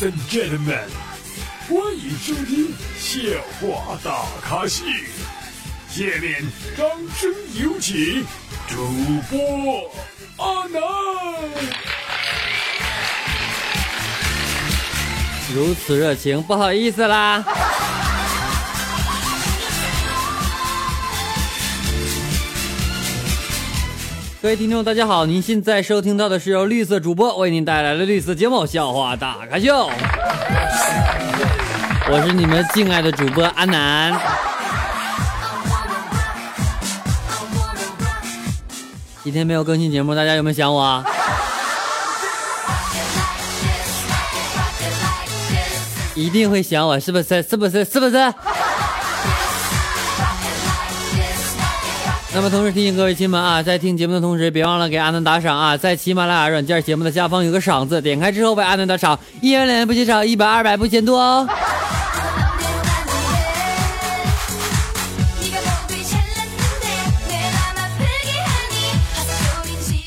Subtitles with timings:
[0.00, 0.88] Ladies and gentlemen，
[1.68, 3.18] 欢迎收听笑
[3.60, 4.84] 话大咖秀。
[5.88, 6.44] 下面
[6.76, 6.86] 掌
[7.16, 8.24] 声有请
[8.68, 8.76] 主
[9.30, 9.90] 播
[10.36, 10.80] 阿南。
[15.54, 17.44] 如此热情，不好意思啦。
[24.40, 25.26] 各位听众，大家好！
[25.26, 29.90] 您现在收听到的是由绿色主播为您带来的绿色节目《笑话大咖秀》，
[32.08, 34.16] 我是你们敬爱的主播阿南。
[39.24, 41.04] 几天没有更新节目，大家有没有想我啊？
[46.14, 47.42] 一定会想我，是不是？
[47.42, 47.84] 是不是？
[47.84, 48.34] 是不是？
[52.34, 55.76] 那么，同时提醒各位亲们啊，在听节目的同时，别忘了给阿南打赏啊！
[55.76, 61.48] 在喜马拉雅软件节目的下方有个赏字，点开之后为阿南打赏，一元两元不嫌少，一百二百不嫌多哦。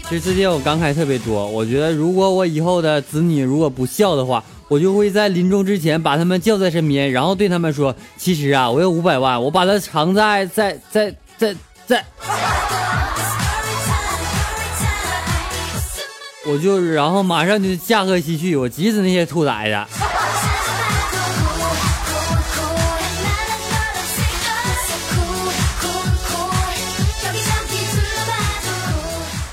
[0.08, 11.56] 其实最近我感慨特别多，我觉得如果我以后的子女如果不孝的话，我就会在临终之前把他们叫在身边，然后对他们说：“其实啊，我有五百万，我把它藏在在在在。”
[11.88, 12.06] 在
[16.46, 19.78] 我就然后马上就驾鹤西去，我急死那些兔崽子。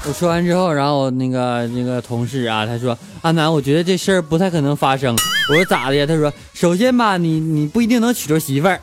[0.06, 5.14] 我说完之后，然后那个那个同事啊，他说：“阿南，我觉得这事儿不太可能发生。”
[5.50, 8.80] 我说：“咋的呀？”他说：“首先吧，你你不一定能娶着媳妇儿。”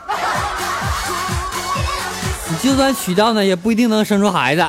[2.61, 4.63] 就算娶到呢，也不一定能生出孩子；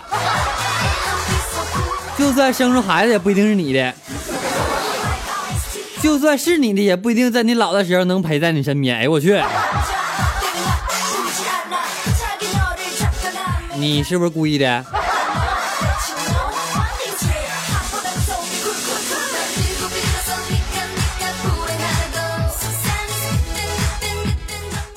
[2.18, 3.92] 就算生出孩子，也不一定是你的；
[6.02, 8.96] 就算是你的，也不一定在你老的时候能陪在你身边。
[8.96, 9.42] 哎呦我去！
[13.76, 14.84] 你是不是故意的？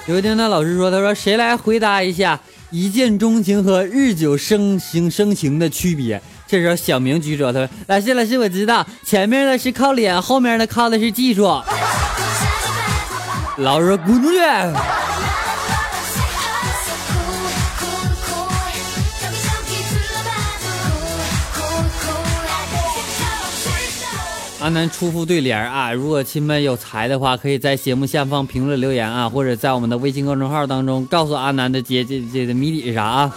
[0.05, 2.39] 有一天，那老师说：“他说谁来回答一下？”
[2.71, 6.21] 一见钟情和日久生情生情的区别。
[6.47, 11.43] 这时候小明举手，他说：“老师，老师，我知道，前面的是靠脸，后面的靠的是技术。”
[13.57, 14.37] 老师说：“滚出去！”
[24.69, 25.91] 阿南出副对联啊！
[25.91, 33.33] 如果亲们有才的话，可以在节目下方评论留言啊，或者在我们的微信公众号当中告诉阿南的解解解的谜底是啥啊？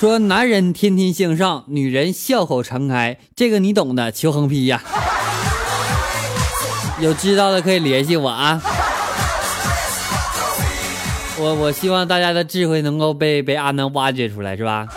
[0.00, 4.82] 说男人天天向上，女人笑口常开，这个你懂的，求横批呀！
[6.98, 8.60] 有知道的可以联系我啊！
[11.38, 14.88] 我我希望大家的智慧能够被被阿南挖掘出来，是吧？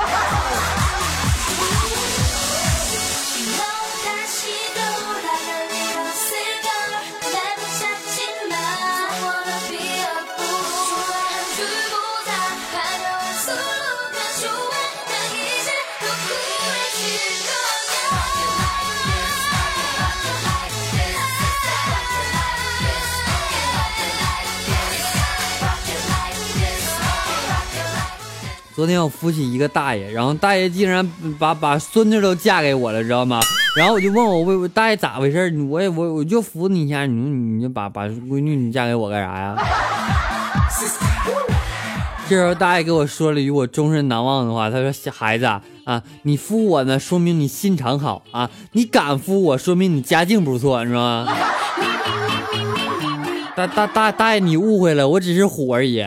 [28.82, 33.40] 昨天我扶起一个大爷，然后大爷竟然把把孙子都嫁给我了，知道吗？
[33.78, 35.56] 然后我就问我为大爷咋回事？
[35.70, 39.56] 我也我我就扶你一下，你你就把把闺女你嫁给我干啥呀？
[42.28, 45.46] 这时候大爷给我说了一句我终身难忘的话，他说：“孩子
[45.84, 51.28] 啊，你扶我呢，说明你心肠好啊；你敢扶我，说明你家境不错，你知道吗？”
[53.56, 56.04] 大大大大爷，你误会了，我只是虎而已。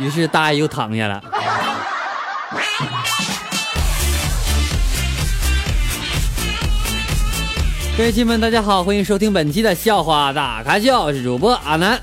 [0.00, 1.22] 于是大爷又躺下了。
[7.96, 12.00] 各位亲们，大家好，欢迎收听本期的笑话大咖秀，我是主播阿南。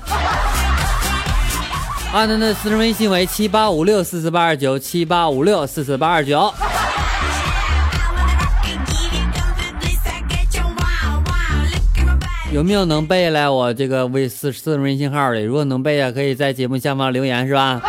[2.14, 6.52] 阿南的私人微信为七八五六四四八二九七八五六四四八二九。
[12.52, 15.42] 有没有能背下来我这个微私私人微信号的？
[15.42, 17.80] 如果能背啊，可以在节目下方留言，是吧？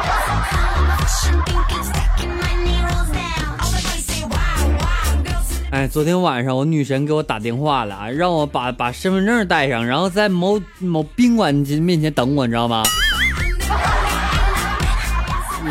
[5.69, 12.83] 哎，昨天晚上我女神给我打电话了，让我把把身份证带上，然后在某某宾馆面前等我，你知道吗？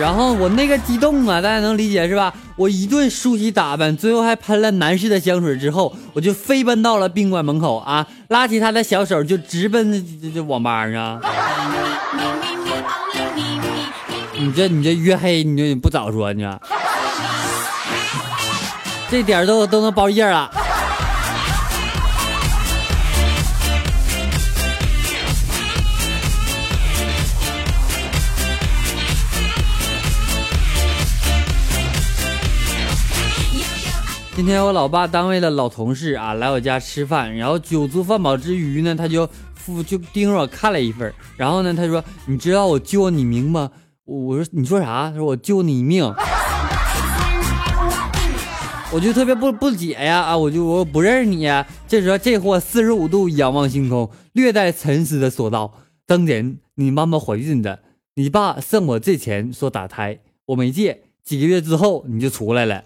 [0.02, 2.34] 然后我那个激动啊，大家能理解是吧？
[2.56, 11.20] 我一顿梳洗打扮，最后还喷了男士的香水之后，我就飞奔到了宾馆门口啊，拉起他的小手就直奔这这网吧啊。
[14.36, 16.58] 你这你这约黑，你这不早说呢？
[19.08, 20.50] 这点都都能包夜了。
[34.34, 43.70] 今天我老爸单位的老同事啊来我家吃饭，然后酒足饭饱之余呢，他就付就盯着我看了一份，然后呢他说：“你知道我救你命吗？”
[44.06, 46.02] 我我说：“你说啥？”他说：“我救你一命。”
[48.90, 50.36] 我就特别不不解呀啊！
[50.36, 51.66] 我就我不认识你呀。
[51.86, 55.74] 这时候这货四十五度仰望星空，略带沉思的说道
[56.06, 57.80] ：“当年你妈妈怀孕的，
[58.14, 62.82] 你爸送我这钱说打胎，我没借，几个月之后你就出来了。”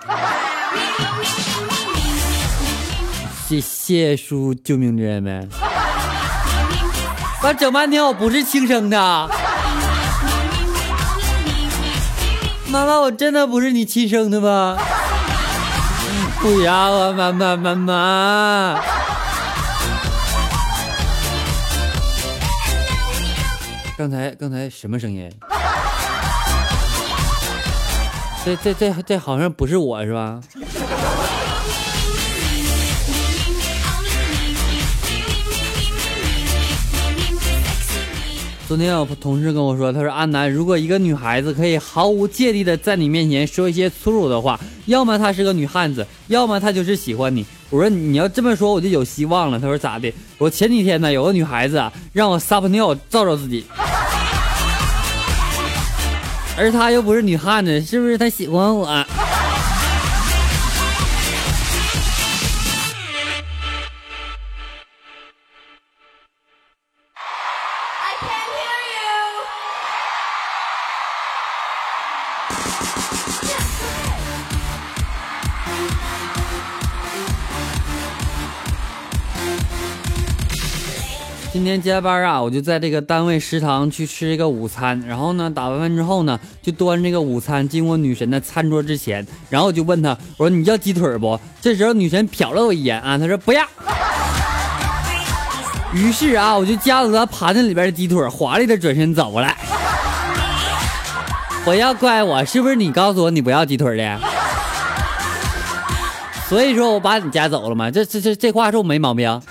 [3.49, 5.47] 谢谢叔救命之恩呗！
[7.43, 8.99] 我整半天我不是亲生的，
[12.67, 14.77] 妈妈，我真的不是你亲生的吗？
[16.41, 18.81] 不要啊，妈妈，妈妈！
[23.97, 25.31] 刚才刚才什么声音？
[28.45, 30.41] 这这这这好像不是我是吧？
[38.69, 47.47] 昨天我同事跟我说，他说阿南，如果一个女孩子可以毫无芥蒂的在你面前说一些粗鲁的话，要么她是个女汉子，要么她就是喜欢你。
[47.71, 49.61] 我说你要这么说，我就有希望了。
[49.61, 50.13] 他说咋的？
[50.37, 53.65] 我前几天呢，有个女孩子啊，让我撒泡尿照照自己，
[56.59, 58.85] 而她又不是女汉子，是不是她喜欢我？
[81.67, 91.37] 今天加班啊，我就在这个单位食堂去吃一个午餐，然后呢，打完饭之后呢，就端这个午餐经过女神的餐桌之前，然后我就问她，我说你要鸡腿不？
[91.61, 93.67] 这时候女神瞟了我一眼啊，她说不要。
[95.93, 99.53] 于是啊，我就夹了她盘子里边的鸡腿，华丽的转身走了。
[101.65, 104.21] 不要怪我，是不是你告诉我你不要鸡腿的？
[106.49, 107.91] 所以说我把你夹走了吗？
[107.91, 109.43] 这这这这话说没毛病。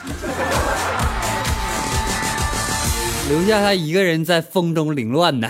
[3.27, 5.49] 留下他一个人在风中凌乱呢。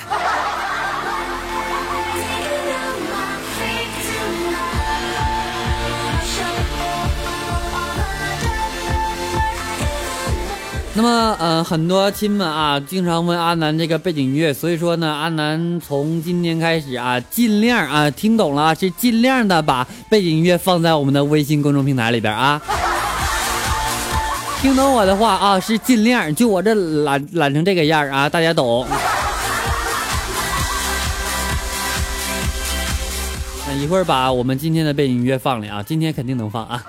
[10.97, 22.61] 那么，呃，很多亲们啊，经常问阿南这个背景音乐，所以说呢，阿南从今天开始啊，尽量啊，听懂了是尽量的把背景音乐放在我们的微信公众平台里边啊。
[24.61, 26.33] 听懂我的话啊，是尽量。
[26.33, 28.87] 就我这懒懒成这个样啊，大家懂。
[33.67, 36.83] 那一会儿把我们今天的背景音乐放了啊，今天肯定能放啊。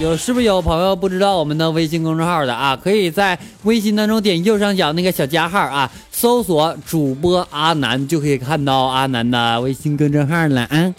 [0.00, 2.76] 有是不是有朋友不知道我们的微信公众号的啊？
[2.76, 10.94] 可以在微信当中点右上角那个小加号啊，搜索主播阿南，就可以看到阿南的微信公众号了啊。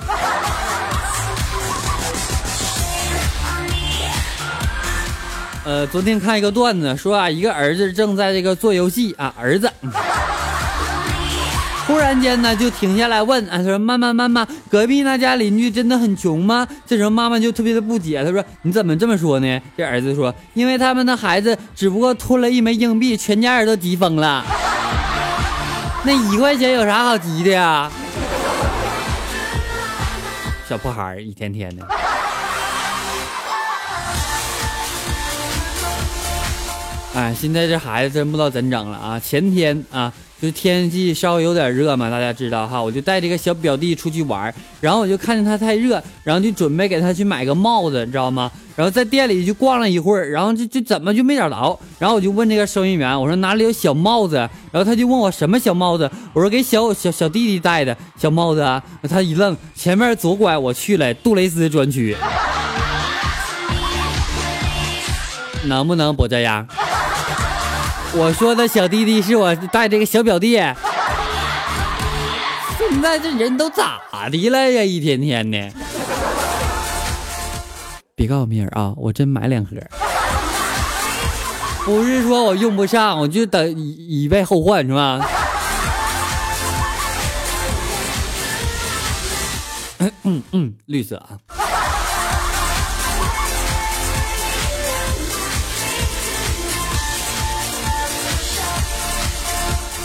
[5.70, 9.72] 呃，昨天看一个段子，说啊，一个儿子正在这个做游戏啊，儿子
[11.86, 16.68] 忽然间呢就停下来问啊，他说妈妈妈妈，隔壁那家邻居真的很穷吗？
[16.88, 19.62] 这时候妈妈就特别的不解，他说你怎么这么说呢？
[19.78, 24.44] 这儿子说，因为他们的孩子只不过吞了一枚硬币，全家人都急疯了。
[26.04, 27.92] 那一块钱有啥好急的呀？
[30.68, 31.88] 小破孩儿一天天的。
[37.20, 39.20] 哎，现在这孩子真不知道怎整了啊！
[39.20, 40.10] 前天啊，
[40.42, 48.50] 就天气稍微有点热嘛，大家知道哈，我就带这个小表弟出去玩，然后我就看见他太热，然后就准备给他去买个帽子，你知道吗？
[48.78, 54.38] 然后在店里就逛了一会儿，然后就就怎么就没找着，然后我就问这个收银员，我说哪里有小帽子？
[54.72, 56.10] 然后他就问我什么小帽子？
[56.32, 58.82] 我说给小小小弟弟戴的小帽子啊！
[59.10, 62.16] 他一愣，前面左拐我去了杜蕾斯专区，
[65.66, 66.66] 能不能不这样？
[68.16, 70.56] 我说的小弟弟是我带这个小表弟。
[72.78, 74.00] 现在这人都咋
[74.32, 74.84] 的了呀？
[74.84, 75.72] 一天天的。
[78.16, 79.78] 别告诉米儿啊，我真买两盒。
[81.86, 85.26] 不是说我用不上，我就等以以备后患，是吧？
[90.00, 91.38] 嗯嗯嗯，绿色啊。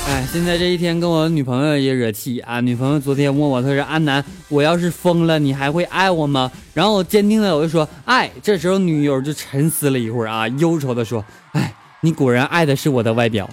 [0.07, 2.61] 哎，现在这一天跟我女朋友也惹气啊！
[2.61, 13.49] 女朋友昨天问我，她说：“安南，我要是疯了，你还会爱我吗？”然后我坚定的我就说：“爱。”这时候女友就沉思了一会儿啊，忧愁的说：“哎，你果然爱的是我的外表。”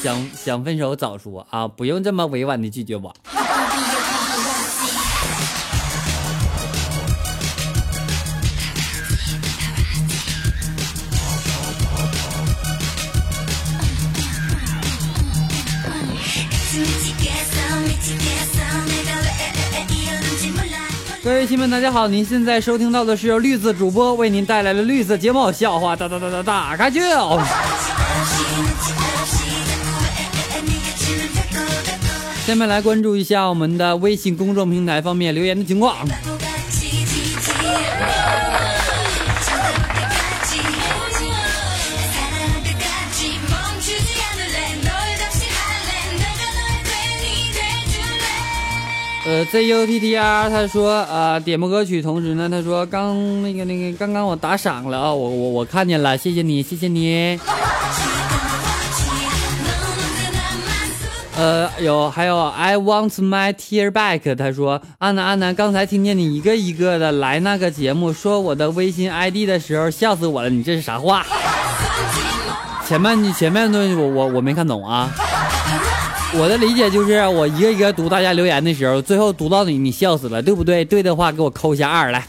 [0.00, 3.12] 想想分手早说啊，不用这么委婉的拒绝我。
[21.56, 22.06] 亲们，大家好！
[22.06, 27.00] 您现在收听到的是由绿色主播为您带来的绿色节目笑话哒哒哒哒大开酒。
[32.46, 35.96] 下面来关注一下我们的微信公众平台方面留言的情况。
[49.28, 57.36] 呃，Z U T T R，他说啊，点播歌曲，同时呢，他说刚那个那个，刚刚我打赏了啊，我我我看见了，谢谢你，谢谢你。
[61.36, 71.26] 呃，有还有，I want my tear back，他说，阿南阿南，刚才听见你一个一个的来那个节目说我的微信 ID 的时候，笑死我了，你这是啥话？
[72.86, 75.12] 前面你前面的东西我我我没看懂啊。
[76.34, 80.84] 我的理解就是，我一个一个读大家留言的时候，最后读到你，你笑死了，对不对？
[80.84, 82.22] 对的话，给我扣一下二来。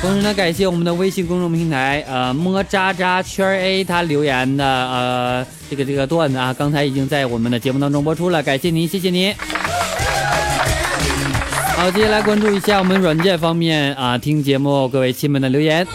[0.00, 9.34] 同时呢，感谢我们的微信公众平台，呃，么渣渣圈 A 他留言的呃这个这个段子啊，刚才已经在我们的节目当中播出了，感谢您，谢谢您。
[11.84, 15.86] 好，接下来关注一下我们软件方面啊，听节目各位亲们的留言。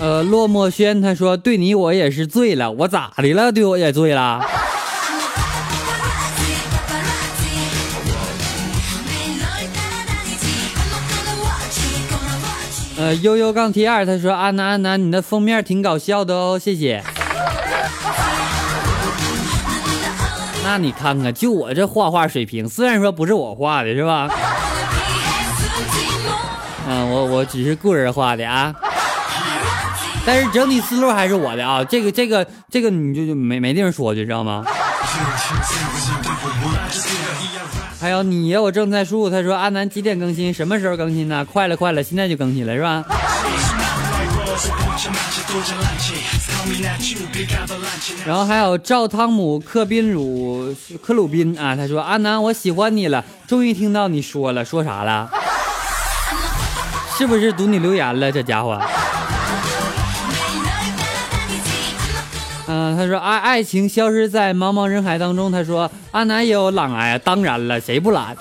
[0.00, 3.52] 呃，落寞轩他说：“对你我也是醉了，我咋的了？
[3.52, 4.40] 对我也醉了。”
[12.98, 17.00] 呃，悠悠杠 T 二他说：“安南安南，你的封面挺搞笑的哦，谢谢。”
[20.64, 24.28] 那你看看，就我这画画水平，虽然说不是我画的，是吧？
[26.88, 28.74] 嗯，我我只是个人画的啊。
[30.26, 34.64] 但是整体思路还是我的啊，这个这个这个你就就没没地方说去，知道吗？
[38.00, 40.52] 还有你，我正在输，他说阿南几点更新？
[40.52, 41.44] 什么时候更新呢？
[41.44, 43.04] 快了快了，现在就更新了是吧？
[48.26, 55.30] 然后还有赵汤姆克宾鲁克鲁宾啊，他说阿南我喜欢你了，终于听到你说了，说啥了？
[57.16, 58.32] 是不是读你留言了？
[58.32, 58.80] 这家伙。
[62.66, 65.52] 嗯，他说爱爱情消失在茫茫人海当中。
[65.52, 68.34] 他说阿南也有懒癌，当然了，谁不懒？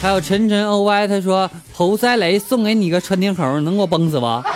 [0.00, 4.26] 还有晨晨 OY，他说侯赛雷送给你个穿天猴，能给我崩死不？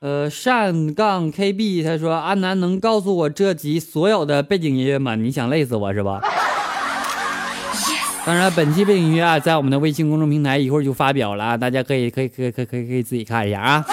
[0.00, 5.14] 呃，善杠 KB，他说阿南能告诉我这集所有的背景音乐吗？
[5.14, 6.20] 你想累死我是吧？
[8.26, 13.84] 当然，本期背景音乐啊，在我们的微信公众平台一会儿就发表了啊，大家可以可以可以可以可以可以自己看一下啊。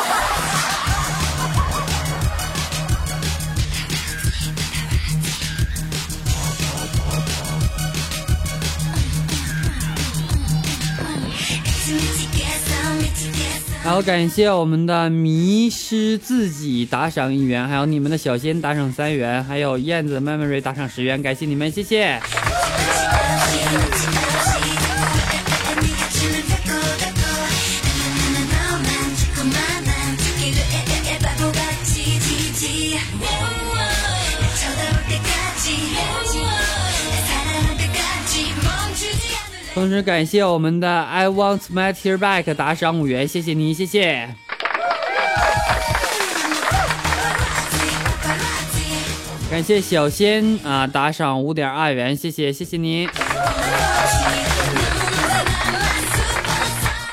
[13.87, 22.19] 好，感谢我们的迷失自己打赏一元，还有你们的小仙打赏三元，还有燕子 memory 打赏十元，感谢你们，谢谢。
[39.77, 44.27] 同时感谢我们的 I want my tear back 打赏五元，谢谢你，谢谢。
[49.51, 53.07] 感谢小仙啊打赏五点二元，谢谢谢谢你。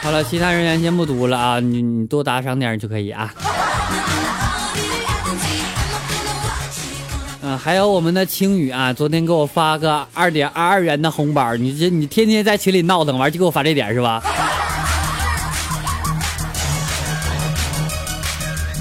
[0.01, 3.31] 好了，其他人员先不读了啊，你你多打赏点就可以啊。
[7.65, 14.23] 还有我们的青雨啊，昨天给我发个二点二二元的红包，你这你天天在群里闹腾完就给我发这点是吧？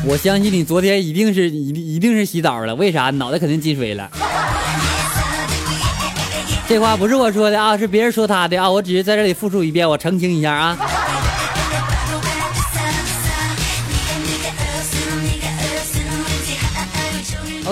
[0.05, 3.09] 我相信你昨天一定是一一定是洗澡了，为啥？
[3.11, 4.11] 脑袋肯定进水了。
[6.67, 10.77] 这话不是我说的啊，是别人说他的啊，我只是在这里复述一遍，我澄清一下啊。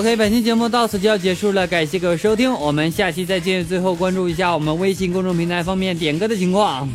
[0.01, 3.63] OK，本期节目到此就要结束了，感谢各位收听，我们下期再见。
[3.63, 6.89] 最后关注一下我们微信公众平台方面点歌的情况。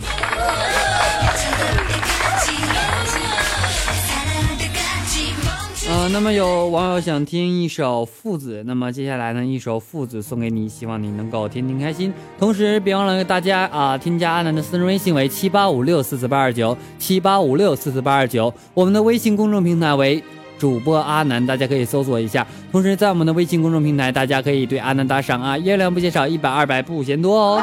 [5.88, 12.12] 呃，那么有网友想听一首《父子》，那么接下来呢，一首《父子》送给你，希望你能够天天开心。
[12.40, 20.20] 同时，别忘了大家啊，添加阿南的私人微信为七八五六四四八二九七八五六四四八二九，我们的微信公众平台为
[20.58, 22.46] 主播阿南，大家可以搜索一下。
[22.72, 27.62] 同时，在我们的微信公众平台，大家可以对阿南打赏啊，月亮不嫌少，一百二百不嫌多哦。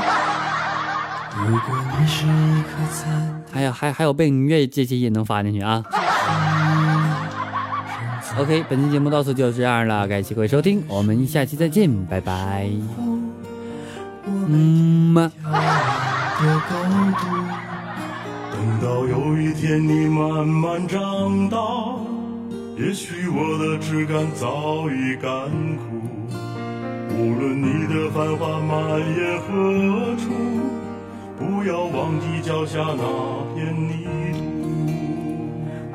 [3.52, 5.84] 还有还还有背景音乐这些也能发进去啊。
[8.38, 12.68] OK，本期节目到此就这样了，感谢各位收听，我们下期再见，拜拜。
[14.26, 15.32] 嗯嘛。
[18.52, 21.58] 等到有一天你慢慢长大，
[22.76, 25.30] 也许我的枝干早已干
[25.78, 26.02] 枯。
[27.16, 30.32] 无论你的繁华蔓延何处，
[31.38, 33.04] 不要忘记脚下那
[33.54, 34.42] 片泥土。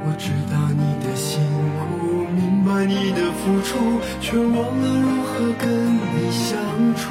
[0.05, 1.42] 我知道你的辛
[1.81, 6.57] 苦，明白你的付出，却忘了如何跟你相
[6.94, 7.11] 处。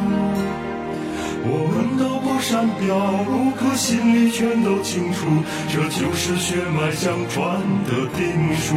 [1.49, 2.87] 我们都不善表
[3.31, 5.25] 露，可心里全都清楚，
[5.69, 8.75] 这就是血脉相传的定数。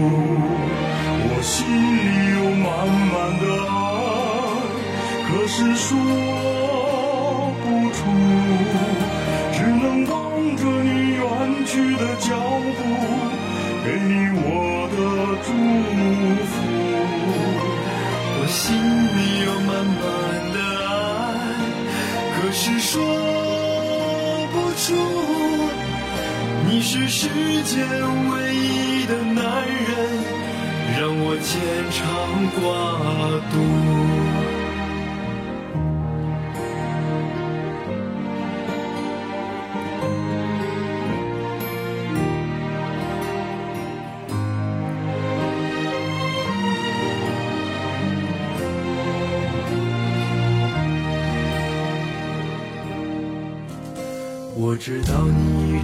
[1.22, 2.68] 我心里有满
[3.10, 3.72] 满的爱，
[5.26, 5.88] 可是说
[7.60, 7.98] 不出，
[9.52, 10.14] 只能望
[10.56, 11.20] 着你远
[11.66, 12.28] 去的脚
[12.76, 12.78] 步，
[13.84, 14.10] 给你
[14.42, 14.46] 我
[14.94, 14.98] 的
[15.44, 15.48] 祝
[16.46, 16.52] 福。
[18.38, 20.02] 我心里有满满
[20.54, 20.58] 的
[22.52, 23.00] 是说
[24.52, 24.94] 不出。
[26.68, 27.28] 你是世
[27.64, 27.78] 间
[28.30, 29.88] 唯一的男人，
[30.98, 31.50] 让我牵
[31.90, 32.00] 肠
[32.56, 32.60] 挂
[33.50, 34.19] 肚。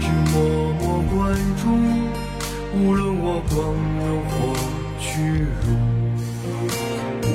[0.07, 0.38] 直默
[0.79, 1.66] 默关注，
[2.79, 3.59] 无论我光
[3.99, 4.55] 荣或
[5.01, 5.05] 屈
[5.66, 5.66] 辱，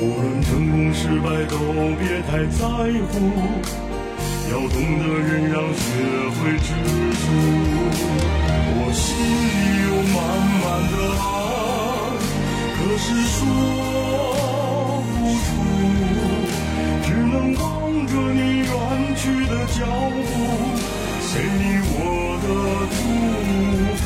[0.16, 1.54] 论成功失败都
[2.00, 2.64] 别太在
[3.10, 3.12] 乎，
[4.50, 5.84] 要懂得忍让，学
[6.32, 6.72] 会知
[7.20, 7.24] 足。
[8.74, 10.16] 我心里有满
[10.62, 11.22] 满的爱，
[12.72, 13.04] 可是
[13.36, 13.36] 说
[15.12, 15.44] 不出，
[17.04, 17.60] 只能望
[18.06, 18.72] 着你远
[19.14, 19.78] 去的脚
[20.24, 20.32] 步，
[21.34, 21.96] 给你我
[22.42, 22.46] 的
[22.92, 23.00] 祝
[23.96, 24.04] 福。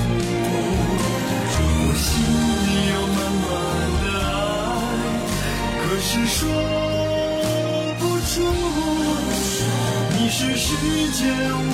[1.59, 2.07] 我心
[2.63, 3.51] 里有满满
[4.03, 4.39] 的爱，
[5.83, 6.39] 可是说
[7.99, 8.35] 不出。
[10.17, 10.67] 你是世
[11.13, 11.21] 间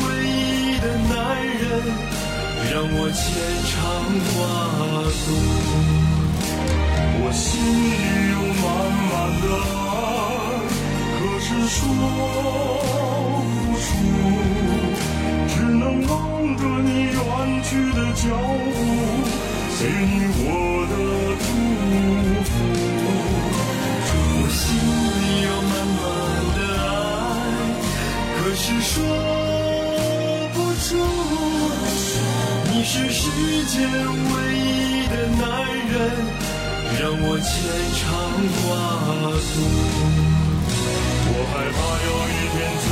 [0.03, 1.63] 唯一的男人，
[2.73, 3.21] 让我牵
[3.69, 3.73] 肠
[4.33, 4.35] 挂
[5.27, 5.29] 肚。
[7.25, 7.95] 我心里
[8.33, 8.65] 有满
[9.11, 9.13] 满
[9.43, 9.85] 的爱，
[11.19, 11.79] 可是说
[13.37, 13.87] 不出，
[15.83, 16.15] 能望
[16.57, 17.19] 着你远
[17.65, 18.23] 去的脚
[18.73, 18.79] 步，
[19.81, 20.47] 给你我
[20.87, 20.95] 的
[21.43, 21.45] 祝
[22.47, 22.51] 福。
[24.15, 24.63] 我心
[25.19, 26.01] 里有满满
[26.57, 26.87] 的爱，
[28.37, 28.95] 可是说
[30.55, 30.87] 不出。
[32.71, 33.21] 你是世
[33.67, 34.63] 间唯一
[35.09, 35.43] 的男
[35.91, 35.93] 人。
[37.01, 37.51] 让我牵
[37.99, 38.01] 肠
[38.63, 38.71] 挂
[39.51, 39.55] 肚。
[41.35, 42.85] 我害怕有一天自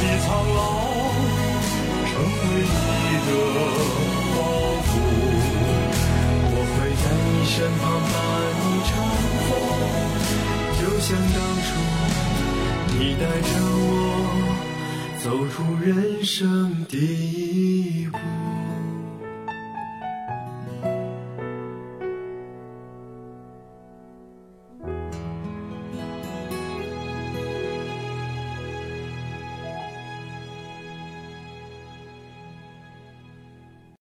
[0.00, 0.58] 己苍老，
[2.62, 2.66] 你
[3.26, 3.58] 的包
[4.86, 4.90] 袱。
[6.50, 8.16] 我会在你身旁把
[8.60, 8.90] 你搀
[9.46, 9.48] 扶，
[10.78, 11.68] 就像当初
[12.98, 13.86] 你带着我
[15.22, 15.86] 走出人
[16.24, 16.36] 生
[16.88, 18.16] 第一步。